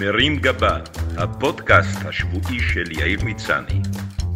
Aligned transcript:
מרים 0.00 0.36
גבה, 0.36 0.78
הפודקאסט 1.16 2.06
השבועי 2.06 2.60
של 2.60 2.84
יאיר 2.90 3.24
מצני. 3.24 3.80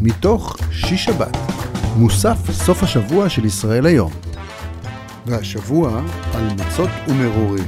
מתוך 0.00 0.56
שיש 0.72 1.04
שבת, 1.04 1.36
מוסף 1.96 2.50
סוף 2.50 2.82
השבוע 2.82 3.28
של 3.28 3.44
ישראל 3.44 3.86
היום. 3.86 4.12
והשבוע 5.26 6.02
על 6.34 6.48
מצות 6.54 6.90
ומרורים. 7.08 7.64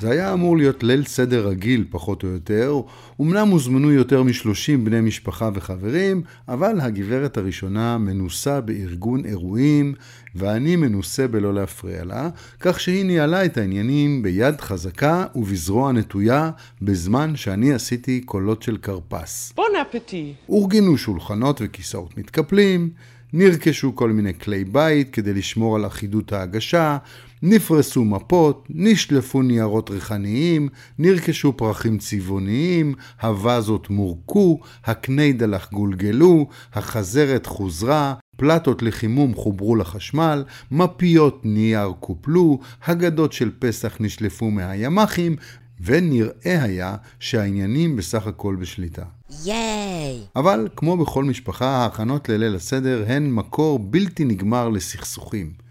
זה 0.00 0.10
היה 0.10 0.32
אמור 0.32 0.56
להיות 0.56 0.82
ליל 0.82 1.04
סדר 1.04 1.48
רגיל, 1.48 1.84
פחות 1.90 2.22
או 2.22 2.28
יותר. 2.28 2.80
אמנם 3.20 3.48
הוזמנו 3.48 3.92
יותר 3.92 4.22
מ-30 4.22 4.84
בני 4.84 5.00
משפחה 5.00 5.50
וחברים, 5.54 6.22
אבל 6.48 6.80
הגברת 6.80 7.36
הראשונה 7.36 7.98
מנוסה 7.98 8.60
בארגון 8.60 9.24
אירועים, 9.24 9.94
ואני 10.34 10.76
מנוסה 10.76 11.28
בלא 11.28 11.54
להפריע 11.54 12.04
לה, 12.04 12.28
כך 12.60 12.80
שהיא 12.80 13.04
ניהלה 13.04 13.44
את 13.44 13.56
העניינים 13.56 14.22
ביד 14.22 14.60
חזקה 14.60 15.24
ובזרוע 15.34 15.92
נטויה, 15.92 16.50
בזמן 16.82 17.36
שאני 17.36 17.74
עשיתי 17.74 18.20
קולות 18.20 18.62
של 18.62 18.76
כרפס. 18.76 19.52
בון 19.56 19.76
אפטי. 19.82 20.34
אורגנו 20.48 20.98
שולחנות 20.98 21.60
וכיסאות 21.64 22.18
מתקפלים, 22.18 22.90
נרכשו 23.32 23.96
כל 23.96 24.10
מיני 24.10 24.38
כלי 24.38 24.64
בית 24.64 25.10
כדי 25.10 25.34
לשמור 25.34 25.76
על 25.76 25.86
אחידות 25.86 26.32
ההגשה, 26.32 26.98
נפרסו 27.42 28.04
מפות, 28.04 28.66
נשלפו 28.70 29.42
ניירות 29.42 29.90
ריחניים, 29.90 30.68
נרכשו 30.98 31.52
פרחים 31.56 31.98
צבעוניים, 31.98 32.94
הווזות 33.22 33.90
מורקו, 33.90 34.60
הקני 34.84 35.32
דלח 35.32 35.70
גולגלו, 35.72 36.46
החזרת 36.74 37.46
חוזרה, 37.46 38.14
פלטות 38.36 38.82
לחימום 38.82 39.34
חוברו 39.34 39.76
לחשמל, 39.76 40.44
מפיות 40.70 41.40
נייר 41.44 41.92
קופלו, 42.00 42.58
הגדות 42.84 43.32
של 43.32 43.50
פסח 43.58 43.96
נשלפו 44.00 44.50
מהימ"חים, 44.50 45.36
ונראה 45.80 46.62
היה 46.62 46.96
שהעניינים 47.20 47.96
בסך 47.96 48.26
הכל 48.26 48.56
בשליטה. 48.60 49.02
ייי! 49.44 50.20
אבל 50.36 50.68
כמו 50.76 50.96
בכל 50.96 51.24
משפחה, 51.24 51.66
ההכנות 51.66 52.28
לליל 52.28 52.54
הסדר 52.54 53.04
הן 53.08 53.30
מקור 53.30 53.78
בלתי 53.78 54.24
נגמר 54.24 54.68
לסכסוכים. 54.68 55.67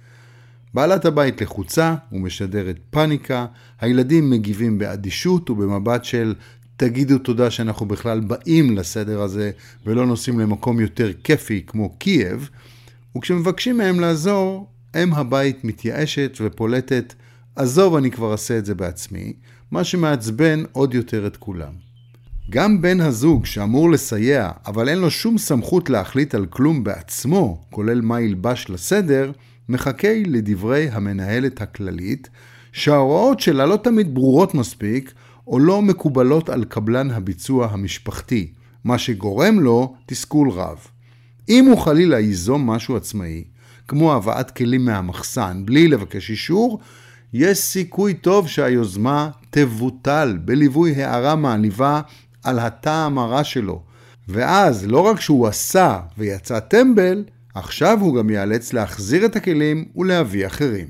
בעלת 0.74 1.06
הבית 1.06 1.42
לחוצה 1.42 1.96
ומשדרת 2.12 2.78
פאניקה, 2.90 3.46
הילדים 3.82 4.30
מגיבים 4.30 4.78
באדישות 4.78 5.50
ובמבט 5.50 6.06
של 6.06 6.36
תגידו 6.78 7.18
תודה 7.18 7.52
שאנחנו 7.52 7.86
בכלל 7.86 8.20
באים 8.20 8.78
לסדר 8.78 9.22
הזה 9.22 9.52
ולא 9.86 10.06
נוסעים 10.06 10.40
למקום 10.40 10.80
יותר 10.80 11.12
כיפי 11.24 11.64
כמו 11.68 11.90
קייב, 11.98 12.50
וכשמבקשים 13.18 13.78
מהם 13.78 14.00
לעזור, 14.00 14.70
אם 15.04 15.14
הבית 15.14 15.64
מתייאשת 15.64 16.38
ופולטת 16.42 17.14
עזוב 17.56 17.96
אני 17.96 18.12
כבר 18.12 18.32
אעשה 18.32 18.58
את 18.58 18.66
זה 18.66 18.76
בעצמי, 18.76 19.34
מה 19.72 19.84
שמעצבן 19.84 20.64
עוד 20.72 20.94
יותר 20.94 21.28
את 21.28 21.38
כולם. 21.38 21.74
גם 22.50 22.82
בן 22.82 23.02
הזוג 23.02 23.46
שאמור 23.46 23.92
לסייע, 23.92 24.52
אבל 24.66 24.90
אין 24.90 25.00
לו 25.00 25.12
שום 25.12 25.38
סמכות 25.38 25.90
להחליט 25.90 26.36
על 26.36 26.46
כלום 26.46 26.84
בעצמו, 26.84 27.66
כולל 27.70 28.02
מה 28.02 28.22
ילבש 28.22 28.66
לסדר, 28.70 29.32
מחכה 29.70 30.14
לדברי 30.26 30.90
המנהלת 30.92 31.62
הכללית, 31.62 32.30
שההוראות 32.72 33.40
שלה 33.40 33.66
לא 33.66 33.76
תמיד 33.76 34.16
ברורות 34.16 34.54
מספיק, 34.54 35.14
או 35.48 35.60
לא 35.60 35.82
מקובלות 35.82 36.50
על 36.50 36.64
קבלן 36.64 37.12
הביצוע 37.12 37.68
המשפחתי, 37.72 38.52
מה 38.84 38.98
שגורם 38.98 39.60
לו 39.60 39.96
תסכול 40.06 40.50
רב. 40.52 40.78
אם 41.50 41.66
הוא 41.66 41.78
חלילה 41.78 42.20
ייזום 42.20 42.70
משהו 42.70 42.96
עצמאי, 42.96 43.44
כמו 43.88 44.14
הבאת 44.14 44.52
כלים 44.52 44.86
מהמחסן 44.86 45.62
בלי 45.66 45.88
לבקש 45.88 46.30
אישור, 46.30 46.80
יש 47.34 47.58
סיכוי 47.58 48.14
טוב 48.14 48.48
שהיוזמה 48.48 49.30
תבוטל 49.50 50.38
בליווי 50.46 51.04
הערה 51.04 51.36
מעליבה 51.36 52.02
על 52.44 52.60
הטעם 52.60 53.18
הרע 53.18 53.44
שלו. 53.44 53.82
ואז 54.28 54.86
לא 54.88 55.00
רק 55.00 55.20
שהוא 55.20 55.48
עשה 55.48 56.00
ויצא 56.18 56.60
טמבל, 56.60 57.24
עכשיו 57.58 57.98
הוא 58.02 58.16
גם 58.16 58.30
ייאלץ 58.30 58.74
להחזיר 58.74 59.26
את 59.26 59.36
הכלים 59.36 59.86
ולהביא 59.96 60.48
אחרים. 60.48 60.88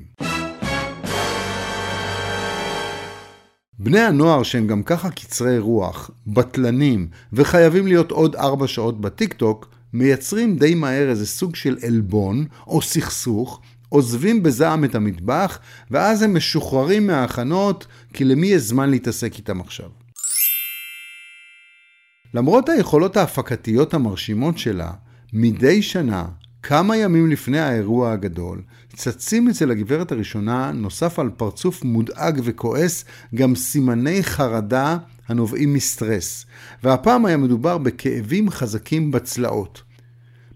בני 3.78 4.00
הנוער 4.00 4.42
שהם 4.42 4.66
גם 4.66 4.82
ככה 4.82 5.10
קצרי 5.10 5.58
רוח, 5.58 6.10
בטלנים 6.26 7.08
וחייבים 7.32 7.86
להיות 7.86 8.10
עוד 8.10 8.36
ארבע 8.36 8.66
שעות 8.66 9.00
בטיקטוק, 9.00 9.68
מייצרים 9.92 10.56
די 10.56 10.74
מהר 10.74 11.10
איזה 11.10 11.26
סוג 11.26 11.56
של 11.56 11.76
עלבון 11.86 12.46
או 12.66 12.82
סכסוך, 12.82 13.60
עוזבים 13.88 14.42
בזעם 14.42 14.84
את 14.84 14.94
המטבח, 14.94 15.58
ואז 15.90 16.22
הם 16.22 16.36
משוחררים 16.36 17.06
מההכנות, 17.06 17.86
כי 18.12 18.24
למי 18.24 18.46
יש 18.46 18.62
זמן 18.62 18.90
להתעסק 18.90 19.36
איתם 19.36 19.60
עכשיו. 19.60 19.88
למרות 22.34 22.68
היכולות 22.68 23.16
ההפקתיות 23.16 23.94
המרשימות 23.94 24.58
שלה, 24.58 24.90
מדי 25.32 25.82
שנה, 25.82 26.24
כמה 26.62 26.96
ימים 26.96 27.30
לפני 27.30 27.58
האירוע 27.58 28.12
הגדול, 28.12 28.62
צצים 28.96 29.48
אצל 29.48 29.70
הגברת 29.70 30.12
הראשונה, 30.12 30.72
נוסף 30.72 31.18
על 31.18 31.30
פרצוף 31.36 31.84
מודאג 31.84 32.40
וכועס, 32.44 33.04
גם 33.34 33.54
סימני 33.54 34.22
חרדה 34.22 34.96
הנובעים 35.28 35.74
מסטרס, 35.74 36.46
והפעם 36.82 37.24
היה 37.24 37.36
מדובר 37.36 37.78
בכאבים 37.78 38.50
חזקים 38.50 39.10
בצלעות. 39.10 39.82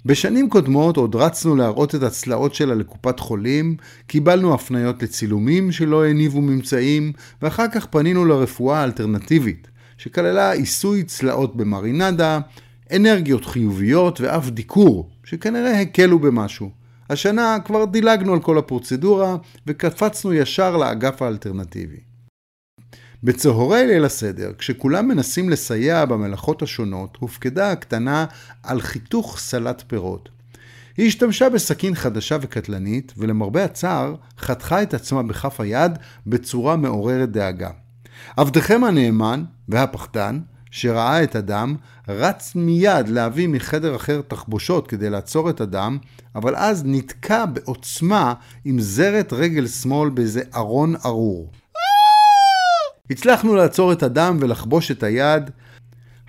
בשנים 0.07 0.49
קודמות 0.49 0.97
עוד 0.97 1.15
רצנו 1.15 1.57
להראות 1.57 1.95
את 1.95 2.03
הצלעות 2.03 2.55
שלה 2.55 2.75
לקופת 2.75 3.21
חולים, 3.21 3.77
קיבלנו 4.07 4.55
הפניות 4.55 5.03
לצילומים 5.03 5.73
שלא 5.73 6.07
הניבו 6.07 6.41
ממצאים, 6.41 7.13
ואחר 7.43 7.67
כך 7.75 7.87
פנינו 7.87 8.25
לרפואה 8.25 8.81
האלטרנטיבית. 8.81 9.69
שכללה 9.99 10.53
עיסוי 10.53 11.03
צלעות 11.03 11.57
במרינדה, 11.57 12.41
אנרגיות 12.97 13.45
חיוביות 13.45 14.21
ואף 14.21 14.51
דיקור, 14.51 15.11
שכנראה 15.25 15.81
הקלו 15.81 16.19
במשהו. 16.19 16.71
השנה 17.11 17.57
כבר 17.65 17.85
דילגנו 17.85 18.33
על 18.33 18.41
כל 18.41 18.59
הפרוצדורה 18.59 19.37
וקפצנו 19.67 20.33
ישר 20.33 20.77
לאגף 20.77 21.23
האלטרנטיבי. 21.23 22.01
בצהרי 23.25 23.87
ליל 23.87 24.05
הסדר, 24.05 24.53
כשכולם 24.59 25.09
מנסים 25.09 25.51
לסייע 25.51 26.05
במלאכות 26.05 26.63
השונות, 26.63 27.17
הופקדה 27.21 27.73
הקטנה 27.73 28.25
על 28.63 28.81
חיתוך 28.81 29.39
סלט 29.39 29.83
פירות. 29.87 30.29
היא 30.97 31.07
השתמשה 31.07 31.49
בסכין 31.49 31.95
חדשה 31.95 32.37
וקטלנית, 32.41 33.13
ולמרבה 33.17 33.65
הצער, 33.65 34.15
חתכה 34.39 34.83
את 34.83 34.95
עצמה 34.95 35.23
בכף 35.23 35.61
היד 35.61 35.93
בצורה 36.27 36.77
מעוררת 36.77 37.31
דאגה. 37.31 37.71
עבדכם 38.37 38.85
הנאמן 38.85 39.45
והפחדן, 39.69 40.41
שראה 40.73 41.23
את 41.23 41.37
הדם, 41.37 41.77
רץ 42.09 42.55
מיד 42.55 43.09
להביא 43.09 43.49
מחדר 43.49 43.97
אחר 43.97 44.21
תחבושות 44.29 44.89
כדי 44.89 45.11
לעצור 45.11 45.51
את 45.51 45.61
הדם, 45.61 45.99
אבל 46.35 46.57
אז 46.57 46.83
נתקע 46.87 47.47
בעוצמה 47.47 48.35
עם 48.65 48.81
זרת 48.81 49.33
רגל 49.33 49.67
שמאל 49.67 50.11
באיזה 50.11 50.43
ארון 50.57 50.95
ארור. 51.07 51.51
הצלחנו 53.11 53.55
לעצור 53.55 53.93
את 53.93 54.03
הדם 54.03 54.37
ולחבוש 54.41 54.91
את 54.91 55.03
היד. 55.03 55.51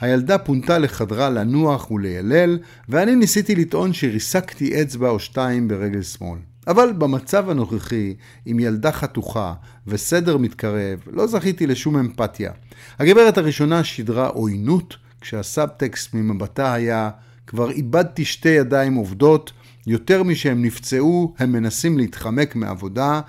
הילדה 0.01 0.37
פונתה 0.37 0.77
לחדרה 0.77 1.29
לנוח 1.29 1.91
וליילל, 1.91 2.59
ואני 2.89 3.15
ניסיתי 3.15 3.55
לטעון 3.55 3.93
שריסקתי 3.93 4.81
אצבע 4.81 5.09
או 5.09 5.19
שתיים 5.19 5.67
ברגל 5.67 6.01
שמאל. 6.01 6.39
אבל 6.67 6.93
במצב 6.97 7.49
הנוכחי, 7.49 8.15
עם 8.45 8.59
ילדה 8.59 8.91
חתוכה 8.91 9.53
וסדר 9.87 10.37
מתקרב, 10.37 10.99
לא 11.11 11.27
זכיתי 11.27 11.67
לשום 11.67 11.97
אמפתיה. 11.97 12.51
הגברת 12.99 13.37
הראשונה 13.37 13.83
שידרה 13.83 14.27
עוינות, 14.27 14.97
כשהסאבטקסט 15.21 16.13
ממבטה 16.13 16.73
היה 16.73 17.09
כבר 17.47 17.71
איבדתי 17.71 18.25
שתי 18.25 18.49
ידיים 18.49 18.93
עובדות, 18.93 19.51
יותר 19.87 20.23
משהם 20.23 20.61
נפצעו, 20.61 21.33
הם 21.39 21.51
מנסים 21.51 21.97
להתחמק 21.97 22.55
מעבודה, 22.55 23.21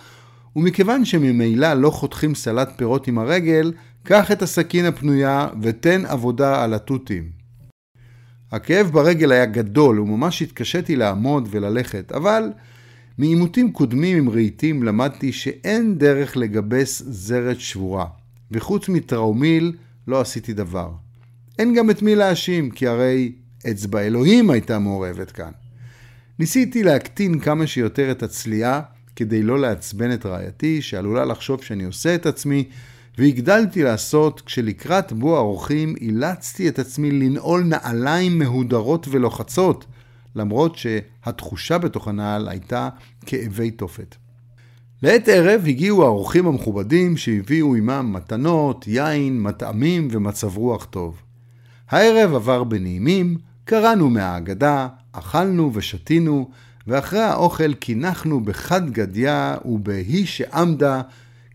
ומכיוון 0.56 1.04
שממילא 1.04 1.74
לא 1.74 1.90
חותכים 1.90 2.34
סלט 2.34 2.68
פירות 2.76 3.08
עם 3.08 3.18
הרגל, 3.18 3.72
קח 4.02 4.32
את 4.32 4.42
הסכין 4.42 4.84
הפנויה 4.84 5.48
ותן 5.62 6.06
עבודה 6.06 6.64
על 6.64 6.74
התותים. 6.74 7.44
הכאב 8.52 8.90
ברגל 8.92 9.32
היה 9.32 9.46
גדול 9.46 10.00
וממש 10.00 10.42
התקשיתי 10.42 10.96
לעמוד 10.96 11.48
וללכת, 11.50 12.12
אבל 12.12 12.52
מעימותים 13.18 13.72
קודמים 13.72 14.18
עם 14.18 14.30
רהיטים 14.30 14.82
למדתי 14.82 15.32
שאין 15.32 15.98
דרך 15.98 16.36
לגבס 16.36 17.02
זרת 17.06 17.60
שבורה, 17.60 18.06
וחוץ 18.50 18.88
מטראומיל 18.88 19.72
לא 20.08 20.20
עשיתי 20.20 20.52
דבר. 20.52 20.90
אין 21.58 21.74
גם 21.74 21.90
את 21.90 22.02
מי 22.02 22.14
להאשים, 22.14 22.70
כי 22.70 22.86
הרי 22.86 23.32
אצבע 23.70 24.00
אלוהים 24.00 24.50
הייתה 24.50 24.78
מעורבת 24.78 25.30
כאן. 25.30 25.50
ניסיתי 26.38 26.82
להקטין 26.82 27.40
כמה 27.40 27.66
שיותר 27.66 28.10
את 28.10 28.22
הצליעה 28.22 28.80
כדי 29.16 29.42
לא 29.42 29.58
לעצבן 29.58 30.12
את 30.12 30.26
רעייתי, 30.26 30.82
שעלולה 30.82 31.24
לחשוב 31.24 31.62
שאני 31.62 31.84
עושה 31.84 32.14
את 32.14 32.26
עצמי, 32.26 32.64
והגדלתי 33.18 33.82
לעשות 33.82 34.40
כשלקראת 34.40 35.12
בוא 35.12 35.36
האורחים 35.36 35.94
אילצתי 36.00 36.68
את 36.68 36.78
עצמי 36.78 37.10
לנעול 37.10 37.64
נעליים 37.64 38.38
מהודרות 38.38 39.08
ולוחצות, 39.10 39.86
למרות 40.36 40.76
שהתחושה 40.76 41.78
בתוך 41.78 42.08
הנעל 42.08 42.48
הייתה 42.48 42.88
כאבי 43.26 43.70
תופת. 43.70 44.16
לעת 45.02 45.28
ערב 45.28 45.62
הגיעו 45.66 46.04
האורחים 46.04 46.46
המכובדים 46.46 47.16
שהביאו 47.16 47.74
עמם 47.74 48.12
מתנות, 48.12 48.84
יין, 48.88 49.42
מטעמים 49.42 50.08
ומצב 50.10 50.56
רוח 50.56 50.84
טוב. 50.84 51.22
הערב 51.90 52.34
עבר 52.34 52.64
בנעימים, 52.64 53.36
קראנו 53.64 54.10
מהאגדה, 54.10 54.88
אכלנו 55.12 55.70
ושתינו, 55.74 56.50
ואחרי 56.86 57.20
האוכל 57.20 57.74
קינחנו 57.74 58.40
בחד 58.40 58.90
גדיה 58.90 59.56
ובהי 59.64 60.26
שעמדה, 60.26 61.02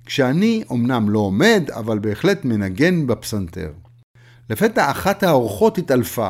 כשאני 0.05 0.63
אמנם 0.71 1.09
לא 1.09 1.19
עומד, 1.19 1.63
אבל 1.71 1.99
בהחלט 1.99 2.45
מנגן 2.45 3.07
בפסנתר. 3.07 3.71
לפתע 4.49 4.91
אחת 4.91 5.23
האורחות 5.23 5.77
התעלפה. 5.77 6.29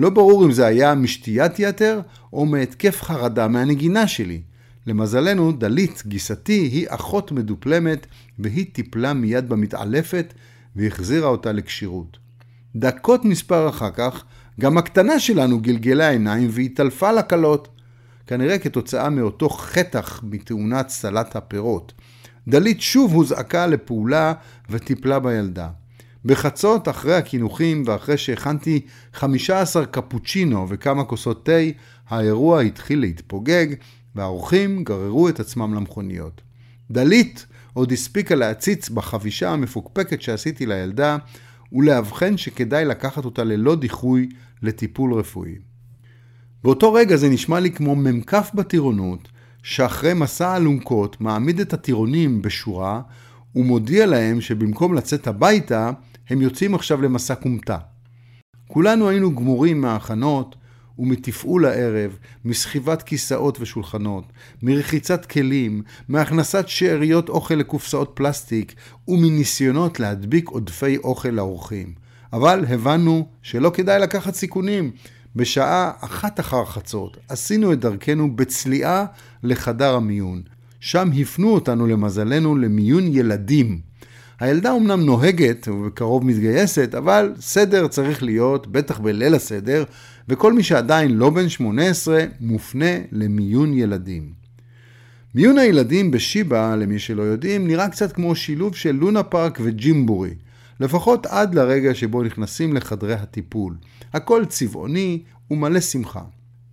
לא 0.00 0.10
ברור 0.10 0.44
אם 0.44 0.52
זה 0.52 0.66
היה 0.66 0.94
משתיית 0.94 1.58
יתר 1.58 2.00
או 2.32 2.46
מהתקף 2.46 3.02
חרדה 3.02 3.48
מהנגינה 3.48 4.08
שלי. 4.08 4.42
למזלנו, 4.86 5.52
דלית, 5.52 6.02
גיסתי, 6.06 6.52
היא 6.72 6.86
אחות 6.88 7.32
מדופלמת, 7.32 8.06
והיא 8.38 8.66
טיפלה 8.72 9.12
מיד 9.12 9.48
במתעלפת 9.48 10.34
והחזירה 10.76 11.28
אותה 11.28 11.52
לכשירות. 11.52 12.18
דקות 12.76 13.24
מספר 13.24 13.68
אחר 13.68 13.90
כך, 13.90 14.24
גם 14.60 14.78
הקטנה 14.78 15.18
שלנו 15.18 15.60
גלגלה 15.60 16.10
עיניים 16.10 16.48
והתעלפה 16.52 17.12
לקלות. 17.12 17.68
כנראה 18.26 18.58
כתוצאה 18.58 19.10
מאותו 19.10 19.48
חטח 19.48 20.20
מתאונת 20.22 20.88
סלט 20.88 21.36
הפירות. 21.36 21.92
דלית 22.48 22.80
שוב 22.80 23.12
הוזעקה 23.12 23.66
לפעולה 23.66 24.32
וטיפלה 24.70 25.18
בילדה. 25.18 25.68
בחצות, 26.24 26.88
אחרי 26.88 27.14
הקינוחים 27.14 27.82
ואחרי 27.86 28.16
שהכנתי 28.16 28.80
15 29.14 29.86
קפוצ'ינו 29.86 30.66
וכמה 30.68 31.04
כוסות 31.04 31.46
תה, 31.46 31.52
האירוע 32.08 32.60
התחיל 32.60 33.00
להתפוגג, 33.00 33.66
והאורחים 34.14 34.84
גררו 34.84 35.28
את 35.28 35.40
עצמם 35.40 35.74
למכוניות. 35.74 36.40
דלית 36.90 37.46
עוד 37.72 37.92
הספיקה 37.92 38.34
להציץ 38.34 38.88
בחבישה 38.88 39.50
המפוקפקת 39.50 40.22
שעשיתי 40.22 40.66
לילדה, 40.66 41.16
ולאבחן 41.72 42.36
שכדאי 42.36 42.84
לקחת 42.84 43.24
אותה 43.24 43.44
ללא 43.44 43.76
דיחוי 43.76 44.28
לטיפול 44.62 45.14
רפואי. 45.14 45.54
באותו 46.64 46.92
רגע 46.92 47.16
זה 47.16 47.28
נשמע 47.28 47.60
לי 47.60 47.70
כמו 47.70 47.96
מ"כ 47.96 48.34
בטירונות, 48.54 49.28
שאחרי 49.62 50.14
מסע 50.14 50.56
אלונקות 50.56 51.20
מעמיד 51.20 51.60
את 51.60 51.72
הטירונים 51.72 52.42
בשורה 52.42 53.00
ומודיע 53.54 54.06
להם 54.06 54.40
שבמקום 54.40 54.94
לצאת 54.94 55.26
הביתה, 55.26 55.90
הם 56.30 56.42
יוצאים 56.42 56.74
עכשיו 56.74 57.02
למסע 57.02 57.34
כומתה. 57.34 57.78
כולנו 58.66 59.08
היינו 59.08 59.34
גמורים 59.34 59.80
מההכנות 59.80 60.56
ומתפעול 60.98 61.64
הערב, 61.64 62.18
מסחיבת 62.44 63.02
כיסאות 63.02 63.60
ושולחנות, 63.60 64.24
מרחיצת 64.62 65.26
כלים, 65.26 65.82
מהכנסת 66.08 66.68
שאריות 66.68 67.28
אוכל 67.28 67.54
לקופסאות 67.54 68.12
פלסטיק 68.14 68.74
ומניסיונות 69.08 70.00
להדביק 70.00 70.48
עודפי 70.48 70.96
אוכל 70.96 71.28
לאורחים. 71.28 71.94
אבל 72.32 72.64
הבנו 72.68 73.28
שלא 73.42 73.70
כדאי 73.74 74.00
לקחת 74.00 74.34
סיכונים. 74.34 74.90
בשעה 75.36 75.92
אחת 76.00 76.40
אחר 76.40 76.64
חצות 76.64 77.16
עשינו 77.28 77.72
את 77.72 77.80
דרכנו 77.80 78.36
בצליעה 78.36 79.04
לחדר 79.42 79.94
המיון. 79.94 80.42
שם 80.80 81.10
הפנו 81.20 81.54
אותנו 81.54 81.86
למזלנו 81.86 82.56
למיון 82.56 83.02
ילדים. 83.06 83.89
הילדה 84.40 84.76
אמנם 84.76 85.00
נוהגת 85.00 85.68
ובקרוב 85.68 86.24
מתגייסת, 86.26 86.94
אבל 86.94 87.32
סדר 87.40 87.88
צריך 87.88 88.22
להיות, 88.22 88.66
בטח 88.66 88.98
בליל 88.98 89.34
הסדר, 89.34 89.84
וכל 90.28 90.52
מי 90.52 90.62
שעדיין 90.62 91.10
לא 91.10 91.30
בן 91.30 91.48
18 91.48 92.24
מופנה 92.40 92.98
למיון 93.12 93.74
ילדים. 93.74 94.32
מיון 95.34 95.58
הילדים 95.58 96.10
בשיבא, 96.10 96.74
למי 96.76 96.98
שלא 96.98 97.22
יודעים, 97.22 97.66
נראה 97.66 97.88
קצת 97.88 98.12
כמו 98.12 98.34
שילוב 98.34 98.74
של 98.74 98.92
לונה 98.92 99.22
פארק 99.22 99.58
וג'ימבורי, 99.62 100.34
לפחות 100.80 101.26
עד 101.26 101.54
לרגע 101.54 101.94
שבו 101.94 102.22
נכנסים 102.22 102.76
לחדרי 102.76 103.14
הטיפול. 103.14 103.74
הכל 104.12 104.44
צבעוני 104.44 105.22
ומלא 105.50 105.80
שמחה. 105.80 106.22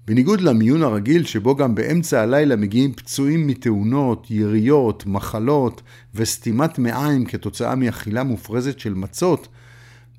בניגוד 0.08 0.42
למיון 0.42 0.84
הרגיל 0.84 1.26
שבו 1.26 1.56
גם 1.56 1.76
באמצע 1.76 2.22
הלילה 2.22 2.56
מגיעים 2.56 2.94
פצועים 2.94 3.48
מתאונות, 3.48 4.28
יריות, 4.30 5.06
מחלות 5.06 5.82
וסתימת 6.16 6.80
מעיים 6.80 7.26
כתוצאה 7.26 7.76
מאכילה 7.76 8.24
מופרזת 8.24 8.80
של 8.80 8.94
מצות, 8.94 9.48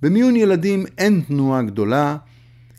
במיון 0.03 0.37
ילדים 0.37 0.85
אין 0.99 1.23
תנועה 1.29 1.63
גדולה, 1.63 2.17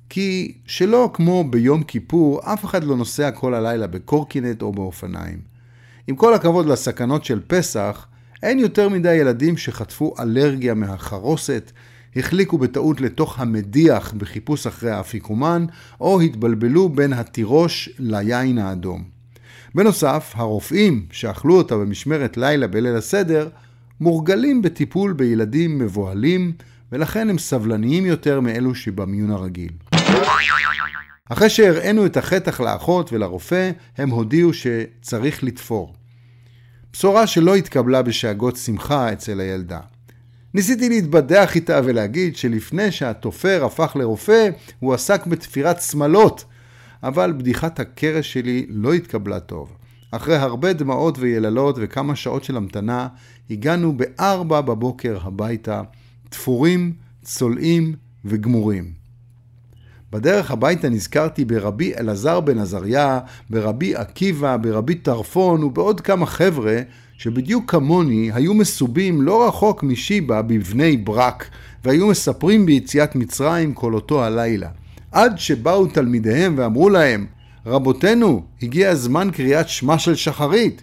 כי 0.09 0.57
שלא 0.65 1.09
כמו 1.13 1.43
ביום 1.43 1.83
כיפור, 1.83 2.41
אף 2.53 2.65
אחד 2.65 2.83
לא 2.83 2.95
נוסע 2.95 3.31
כל 3.31 3.53
הלילה 3.53 3.87
בקורקינט 3.87 4.61
או 4.61 4.71
באופניים. 4.71 5.39
עם 6.07 6.15
כל 6.15 6.33
הכבוד 6.33 6.65
לסכנות 6.65 7.25
של 7.25 7.39
פסח, 7.47 8.07
אין 8.43 8.59
יותר 8.59 8.89
מדי 8.89 9.13
ילדים 9.13 9.57
שחטפו 9.57 10.13
אלרגיה 10.19 10.73
מהחרוסת, 10.73 11.71
החליקו 12.15 12.57
בטעות 12.57 13.01
לתוך 13.01 13.39
המדיח 13.39 14.13
בחיפוש 14.17 14.67
אחרי 14.67 14.91
האפיקומן, 14.91 15.65
או 16.01 16.21
התבלבלו 16.21 16.89
בין 16.89 17.13
התירוש 17.13 17.89
ליין 17.99 18.57
האדום. 18.57 19.03
בנוסף, 19.75 20.33
הרופאים 20.35 21.05
שאכלו 21.11 21.57
אותה 21.57 21.77
במשמרת 21.77 22.37
לילה 22.37 22.67
בליל 22.67 22.95
הסדר, 22.95 23.49
מורגלים 24.01 24.61
בטיפול 24.61 25.13
בילדים 25.13 25.79
מבוהלים, 25.79 26.51
ולכן 26.91 27.29
הם 27.29 27.37
סבלניים 27.37 28.05
יותר 28.05 28.39
מאלו 28.39 28.75
שבמיון 28.75 29.31
הרגיל. 29.31 29.71
אחרי 31.29 31.49
שהראינו 31.49 32.05
את 32.05 32.17
החטח 32.17 32.59
לאחות 32.59 33.13
ולרופא, 33.13 33.71
הם 33.97 34.09
הודיעו 34.09 34.51
שצריך 34.53 35.43
לתפור. 35.43 35.95
בשורה 36.93 37.27
שלא 37.27 37.55
התקבלה 37.55 38.01
בשאגות 38.01 38.57
שמחה 38.57 39.13
אצל 39.13 39.39
הילדה. 39.39 39.79
ניסיתי 40.53 40.89
להתבדח 40.89 41.55
איתה 41.55 41.79
ולהגיד 41.83 42.35
שלפני 42.35 42.91
שהתופר 42.91 43.65
הפך 43.65 43.95
לרופא, 43.95 44.49
הוא 44.79 44.93
עסק 44.93 45.25
בתפירת 45.25 45.81
שמלות, 45.81 46.45
אבל 47.03 47.33
בדיחת 47.37 47.79
הקרש 47.79 48.33
שלי 48.33 48.65
לא 48.69 48.93
התקבלה 48.93 49.39
טוב. 49.39 49.73
אחרי 50.11 50.35
הרבה 50.35 50.73
דמעות 50.73 51.19
ויללות 51.19 51.75
וכמה 51.79 52.15
שעות 52.15 52.43
של 52.43 52.57
המתנה, 52.57 53.07
הגענו 53.49 53.97
בארבע 53.97 54.61
בבוקר 54.61 55.17
הביתה, 55.21 55.81
תפורים, 56.29 56.93
צולעים 57.23 57.95
וגמורים. 58.25 58.91
בדרך 60.11 60.51
הביתה 60.51 60.89
נזכרתי 60.89 61.45
ברבי 61.45 61.93
אלעזר 61.95 62.39
בן 62.39 62.59
עזריה, 62.59 63.19
ברבי 63.49 63.95
עקיבא, 63.95 64.57
ברבי 64.57 64.95
טרפון 64.95 65.63
ובעוד 65.63 66.01
כמה 66.01 66.25
חבר'ה 66.25 66.81
שבדיוק 67.19 67.71
כמוני 67.71 68.31
היו 68.33 68.53
מסובים 68.53 69.21
לא 69.21 69.47
רחוק 69.47 69.83
משיבא 69.83 70.41
בבני 70.41 70.97
ברק, 70.97 71.49
והיו 71.83 72.07
מספרים 72.07 72.65
ביציאת 72.65 73.15
מצרים 73.15 73.73
כל 73.73 73.93
אותו 73.93 74.23
הלילה. 74.23 74.69
עד 75.11 75.39
שבאו 75.39 75.87
תלמידיהם 75.87 76.55
ואמרו 76.57 76.89
להם, 76.89 77.25
רבותינו, 77.65 78.43
הגיע 78.61 78.95
זמן 78.95 79.29
קריאת 79.33 79.69
שמע 79.69 79.99
של 79.99 80.15
שחרית. 80.15 80.81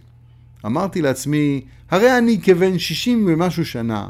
אמרתי 0.66 1.02
לעצמי, 1.02 1.60
הרי 1.90 2.18
אני 2.18 2.40
כבן 2.42 2.78
שישים 2.78 3.24
ומשהו 3.28 3.64
שנה, 3.64 4.08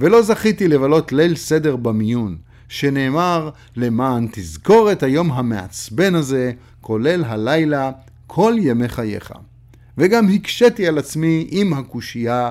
ולא 0.00 0.22
זכיתי 0.22 0.68
לבלות 0.68 1.12
ליל 1.12 1.36
סדר 1.36 1.76
במיון, 1.76 2.36
שנאמר 2.68 3.50
למען 3.76 4.28
תזכור 4.32 4.92
את 4.92 5.02
היום 5.02 5.32
המעצבן 5.32 6.14
הזה, 6.14 6.52
כולל 6.80 7.24
הלילה, 7.24 7.90
כל 8.26 8.54
ימי 8.58 8.88
חייך. 8.88 9.32
וגם 9.98 10.28
הקשיתי 10.34 10.86
על 10.86 10.98
עצמי 10.98 11.46
עם 11.50 11.72
הקושייה, 11.72 12.50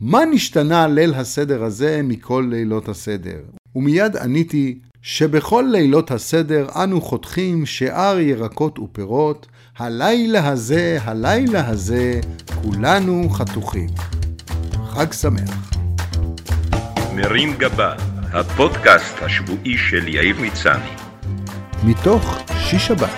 מה 0.00 0.24
נשתנה 0.24 0.86
ליל 0.86 1.14
הסדר 1.14 1.64
הזה 1.64 2.00
מכל 2.04 2.48
לילות 2.50 2.88
הסדר? 2.88 3.40
ומיד 3.76 4.16
עניתי 4.16 4.78
שבכל 5.02 5.64
לילות 5.72 6.10
הסדר 6.10 6.66
אנו 6.82 7.00
חותכים 7.00 7.66
שאר 7.66 8.18
ירקות 8.20 8.78
ופירות, 8.78 9.46
הלילה 9.78 10.48
הזה, 10.48 10.98
הלילה 11.02 11.68
הזה, 11.68 12.20
כולנו 12.62 13.30
חתוכים. 13.30 13.88
חג 14.86 15.12
שמח. 15.12 15.70
מרים 17.14 17.52
גבה, 17.58 17.94
הפודקאסט 18.32 19.22
השבועי 19.22 19.76
של 19.76 20.08
יאיר 20.08 20.36
מצני. 20.40 20.90
מתוך 21.84 22.38
שיש 22.58 22.86
שבת, 22.86 23.10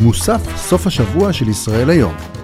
מוסף 0.00 0.56
סוף 0.56 0.86
השבוע 0.86 1.32
של 1.32 1.48
ישראל 1.48 1.90
היום. 1.90 2.37